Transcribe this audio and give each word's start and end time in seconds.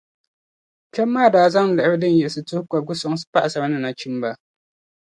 Kpem 0.91 1.09
maa 1.13 1.31
daa 1.33 1.47
zaŋ 1.53 1.67
liɣiri 1.77 2.01
din 2.01 2.17
yiɣisi 2.19 2.41
tuhi 2.47 2.61
kobiga 2.69 2.93
soŋsi 3.01 3.25
pagisara 3.31 3.67
ni 3.69 3.77
nachimba. 3.81 4.29